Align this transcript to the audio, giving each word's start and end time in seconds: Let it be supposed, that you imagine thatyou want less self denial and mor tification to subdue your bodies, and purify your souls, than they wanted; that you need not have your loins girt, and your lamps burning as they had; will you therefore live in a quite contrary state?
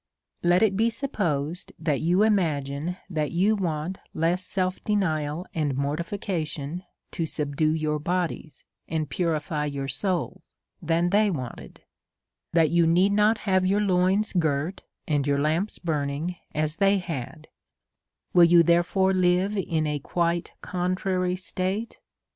Let 0.41 0.63
it 0.63 0.75
be 0.75 0.89
supposed, 0.89 1.73
that 1.77 2.01
you 2.01 2.23
imagine 2.23 2.97
thatyou 3.11 3.53
want 3.55 3.99
less 4.15 4.43
self 4.43 4.83
denial 4.83 5.45
and 5.53 5.77
mor 5.77 5.95
tification 5.95 6.81
to 7.11 7.27
subdue 7.27 7.69
your 7.75 7.99
bodies, 7.99 8.65
and 8.87 9.07
purify 9.11 9.65
your 9.65 9.87
souls, 9.87 10.55
than 10.81 11.11
they 11.11 11.29
wanted; 11.29 11.83
that 12.51 12.71
you 12.71 12.87
need 12.87 13.11
not 13.11 13.37
have 13.45 13.63
your 13.63 13.81
loins 13.81 14.33
girt, 14.33 14.81
and 15.07 15.27
your 15.27 15.37
lamps 15.37 15.77
burning 15.77 16.35
as 16.55 16.77
they 16.77 16.97
had; 16.97 17.47
will 18.33 18.45
you 18.45 18.63
therefore 18.63 19.13
live 19.13 19.55
in 19.55 19.85
a 19.85 19.99
quite 19.99 20.49
contrary 20.63 21.35
state? 21.35 21.99